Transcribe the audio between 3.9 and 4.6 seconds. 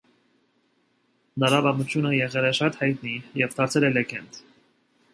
է լեգենդ։